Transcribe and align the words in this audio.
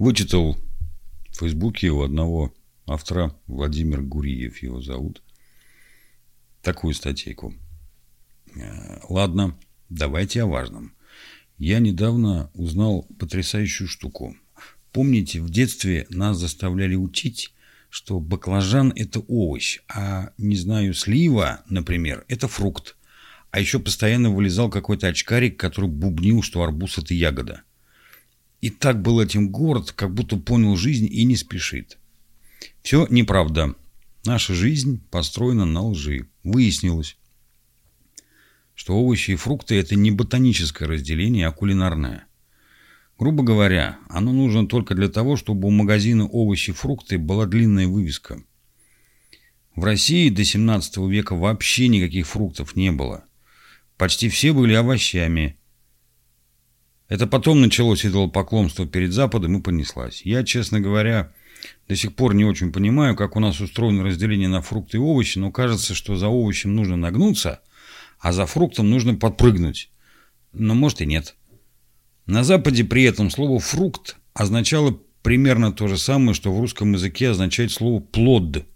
Вычитал 0.00 0.56
в 1.28 1.40
Фейсбуке 1.40 1.90
у 1.90 2.00
одного 2.00 2.54
автора, 2.86 3.36
Владимир 3.46 4.00
Гуриев 4.00 4.62
его 4.62 4.80
зовут, 4.80 5.22
такую 6.62 6.94
статейку. 6.94 7.52
Э, 8.56 9.00
ладно, 9.10 9.58
давайте 9.90 10.42
о 10.42 10.46
важном. 10.46 10.94
Я 11.58 11.80
недавно 11.80 12.50
узнал 12.54 13.02
потрясающую 13.18 13.88
штуку. 13.88 14.34
Помните, 14.90 15.38
в 15.42 15.50
детстве 15.50 16.06
нас 16.08 16.38
заставляли 16.38 16.94
учить, 16.94 17.52
что 17.90 18.20
баклажан– 18.20 18.94
это 18.96 19.20
овощ, 19.28 19.80
а, 19.86 20.32
не 20.38 20.56
знаю, 20.56 20.94
слива, 20.94 21.62
например, 21.68 22.24
это 22.26 22.48
фрукт. 22.48 22.96
А 23.50 23.60
еще 23.60 23.78
постоянно 23.78 24.30
вылезал 24.30 24.70
какой-то 24.70 25.08
очкарик, 25.08 25.60
который 25.60 25.90
бубнил, 25.90 26.42
что 26.42 26.62
арбуз– 26.62 26.96
это 26.96 27.12
ягода. 27.12 27.64
И 28.60 28.70
так 28.70 29.00
был 29.00 29.20
этим 29.20 29.50
город, 29.50 29.92
как 29.92 30.12
будто 30.12 30.36
понял 30.36 30.76
жизнь 30.76 31.08
и 31.10 31.24
не 31.24 31.36
спешит. 31.36 31.98
Все 32.82 33.06
неправда. 33.10 33.74
Наша 34.24 34.54
жизнь 34.54 35.02
построена 35.10 35.64
на 35.64 35.82
лжи. 35.82 36.28
Выяснилось, 36.42 37.16
что 38.74 38.94
овощи 38.94 39.32
и 39.32 39.36
фрукты– 39.36 39.74
это 39.76 39.94
не 39.94 40.10
ботаническое 40.10 40.88
разделение, 40.88 41.46
а 41.46 41.52
кулинарное. 41.52 42.24
Грубо 43.18 43.42
говоря, 43.42 43.98
оно 44.08 44.32
нужно 44.32 44.66
только 44.66 44.94
для 44.94 45.08
того, 45.08 45.36
чтобы 45.36 45.68
у 45.68 45.70
магазина 45.70 46.26
овощи 46.26 46.70
и 46.70 46.72
фрукты 46.72 47.18
была 47.18 47.44
длинная 47.44 47.86
вывеска. 47.86 48.42
В 49.76 49.84
России 49.84 50.30
до 50.30 50.44
17 50.44 50.96
века 51.08 51.36
вообще 51.36 51.88
никаких 51.88 52.26
фруктов 52.26 52.76
не 52.76 52.90
было. 52.90 53.24
Почти 53.98 54.30
все 54.30 54.54
были 54.54 54.72
овощами. 54.72 55.56
Это 57.10 57.26
потом 57.26 57.60
началось 57.60 58.06
идолопоклонство 58.06 58.86
перед 58.86 59.12
Западом 59.12 59.58
и 59.58 59.62
понеслась. 59.62 60.22
Я, 60.24 60.42
честно 60.44 60.80
говоря, 60.80 61.34
до 61.86 61.96
сих 61.96 62.14
пор 62.14 62.32
не 62.32 62.46
очень 62.46 62.72
понимаю, 62.72 63.14
как 63.14 63.36
у 63.36 63.40
нас 63.40 63.60
устроено 63.60 64.04
разделение 64.04 64.48
на 64.48 64.62
фрукты 64.62 64.96
и 64.96 65.00
овощи, 65.00 65.36
но 65.36 65.52
кажется, 65.52 65.94
что 65.94 66.16
за 66.16 66.28
овощем 66.28 66.74
нужно 66.74 66.96
нагнуться– 66.96 67.60
а 68.20 68.32
за 68.32 68.46
фруктом 68.46 68.90
нужно 68.90 69.14
подпрыгнуть. 69.14 69.90
Но 70.52 70.74
может 70.74 71.00
и 71.00 71.06
нет. 71.06 71.34
На 72.26 72.44
Западе 72.44 72.84
при 72.84 73.04
этом 73.04 73.30
слово 73.30 73.58
«фрукт» 73.58 74.16
означало 74.34 74.98
примерно 75.22 75.72
то 75.72 75.88
же 75.88 75.96
самое, 75.96 76.34
что 76.34 76.52
в 76.52 76.60
русском 76.60 76.92
языке 76.92 77.30
означает 77.30 77.72
слово 77.72 78.00
«плод». 78.00 78.66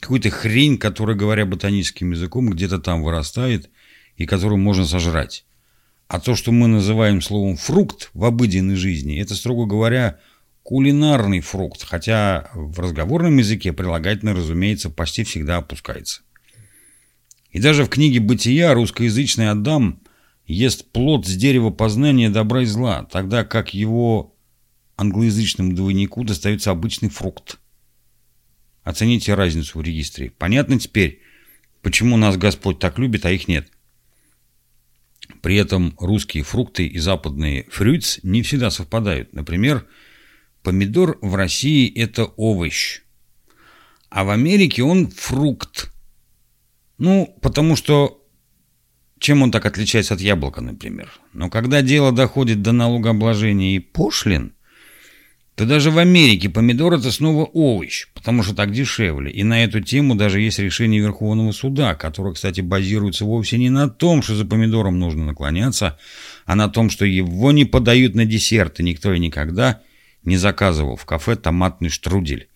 Какую-то 0.00 0.30
хрень, 0.30 0.78
которая, 0.78 1.16
говоря 1.16 1.46
ботаническим 1.46 2.10
языком, 2.10 2.50
где-то 2.50 2.78
там 2.78 3.02
вырастает 3.02 3.70
и 4.16 4.26
которую 4.26 4.58
можно 4.58 4.84
сожрать. 4.84 5.44
А 6.12 6.20
то, 6.20 6.36
что 6.36 6.52
мы 6.52 6.68
называем 6.68 7.22
словом 7.22 7.56
«фрукт» 7.56 8.10
в 8.12 8.26
обыденной 8.26 8.74
жизни, 8.74 9.18
это, 9.18 9.34
строго 9.34 9.64
говоря, 9.64 10.18
кулинарный 10.62 11.40
фрукт, 11.40 11.82
хотя 11.82 12.50
в 12.52 12.78
разговорном 12.80 13.38
языке 13.38 13.72
прилагательно, 13.72 14.34
разумеется, 14.34 14.90
почти 14.90 15.24
всегда 15.24 15.56
опускается. 15.56 16.20
И 17.50 17.60
даже 17.60 17.86
в 17.86 17.88
книге 17.88 18.20
«Бытия» 18.20 18.74
русскоязычный 18.74 19.48
Адам 19.48 20.02
ест 20.44 20.84
плод 20.92 21.26
с 21.26 21.34
дерева 21.34 21.70
познания 21.70 22.28
добра 22.28 22.60
и 22.60 22.66
зла, 22.66 23.08
тогда 23.10 23.42
как 23.42 23.72
его 23.72 24.36
англоязычному 24.98 25.72
двойнику 25.72 26.24
достается 26.24 26.72
обычный 26.72 27.08
фрукт. 27.08 27.58
Оцените 28.82 29.32
разницу 29.32 29.78
в 29.78 29.82
регистре. 29.82 30.30
Понятно 30.36 30.78
теперь, 30.78 31.22
почему 31.80 32.18
нас 32.18 32.36
Господь 32.36 32.78
так 32.78 32.98
любит, 32.98 33.24
а 33.24 33.30
их 33.30 33.48
нет. 33.48 33.66
При 35.42 35.56
этом 35.56 35.94
русские 35.98 36.44
фрукты 36.44 36.86
и 36.86 36.98
западные 36.98 37.66
фрюйтс 37.68 38.20
не 38.22 38.42
всегда 38.42 38.70
совпадают. 38.70 39.32
Например, 39.32 39.86
помидор 40.62 41.18
в 41.20 41.34
России– 41.34 41.92
это 41.94 42.24
овощ, 42.24 43.00
а 44.08 44.24
в 44.24 44.30
Америке 44.30 44.84
он 44.84 45.10
фрукт. 45.10 45.92
Ну, 46.98 47.36
потому 47.42 47.74
что 47.74 48.24
чем 49.18 49.42
он 49.42 49.50
так 49.50 49.66
отличается 49.66 50.14
от 50.14 50.20
яблока, 50.20 50.60
например? 50.60 51.10
Но 51.32 51.50
когда 51.50 51.82
дело 51.82 52.12
доходит 52.12 52.62
до 52.62 52.70
налогообложения 52.70 53.74
и 53.74 53.80
пошлин, 53.80 54.54
то 55.54 55.66
даже 55.66 55.90
в 55.90 55.98
Америке 55.98 56.48
помидор 56.48 56.94
это 56.94 57.12
снова 57.12 57.44
овощ, 57.44 58.06
потому 58.14 58.42
что 58.42 58.54
так 58.54 58.72
дешевле. 58.72 59.30
И 59.30 59.44
на 59.44 59.64
эту 59.64 59.82
тему 59.82 60.14
даже 60.14 60.40
есть 60.40 60.58
решение 60.58 61.00
Верховного 61.00 61.52
суда, 61.52 61.94
которое, 61.94 62.32
кстати, 62.32 62.62
базируется 62.62 63.26
вовсе 63.26 63.58
не 63.58 63.68
на 63.68 63.90
том, 63.90 64.22
что 64.22 64.34
за 64.34 64.46
помидором 64.46 64.98
нужно 64.98 65.26
наклоняться, 65.26 65.98
а 66.46 66.54
на 66.54 66.68
том, 66.68 66.88
что 66.88 67.04
его 67.04 67.52
не 67.52 67.66
подают 67.66 68.14
на 68.14 68.24
десерт, 68.24 68.80
и 68.80 68.82
никто 68.82 69.12
и 69.12 69.18
никогда 69.18 69.82
не 70.24 70.38
заказывал 70.38 70.96
в 70.96 71.04
кафе 71.04 71.36
томатный 71.36 71.90
штрудель. 71.90 72.48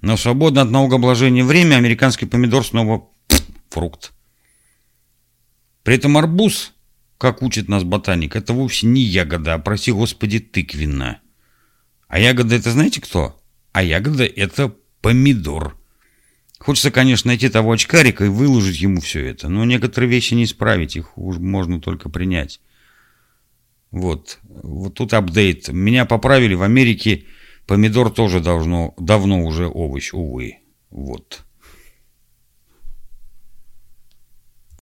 Но 0.00 0.16
в 0.16 0.20
свободное 0.20 0.62
от 0.62 0.70
налогообложения 0.70 1.44
время 1.44 1.76
американский 1.76 2.24
помидор 2.24 2.64
снова 2.64 3.08
фрукт. 3.68 4.12
При 5.82 5.96
этом 5.96 6.16
арбуз, 6.16 6.72
как 7.18 7.42
учит 7.42 7.68
нас 7.68 7.84
ботаник, 7.84 8.36
это 8.36 8.54
вовсе 8.54 8.86
не 8.86 9.02
ягода, 9.02 9.54
а, 9.54 9.58
прости 9.58 9.92
господи, 9.92 10.38
тыквенная. 10.38 11.20
Ягода 12.20 12.54
это 12.54 12.70
знаете 12.70 13.00
кто? 13.00 13.40
А 13.72 13.82
ягода 13.82 14.24
это 14.24 14.74
помидор. 15.00 15.76
Хочется, 16.58 16.90
конечно, 16.90 17.28
найти 17.28 17.48
того 17.48 17.72
очкарика 17.72 18.26
и 18.26 18.28
выложить 18.28 18.80
ему 18.80 19.00
все 19.00 19.26
это, 19.26 19.48
но 19.48 19.64
некоторые 19.64 20.10
вещи 20.10 20.34
не 20.34 20.44
исправить, 20.44 20.96
их 20.96 21.16
можно 21.16 21.80
только 21.80 22.10
принять. 22.10 22.60
Вот, 23.90 24.38
вот 24.42 24.94
тут 24.94 25.14
апдейт. 25.14 25.68
Меня 25.68 26.04
поправили, 26.04 26.54
в 26.54 26.62
Америке 26.62 27.24
помидор 27.66 28.10
тоже 28.10 28.40
должно, 28.40 28.94
давно 28.98 29.42
уже 29.42 29.66
овощ, 29.66 30.12
увы. 30.12 30.58
Вот. 30.90 31.44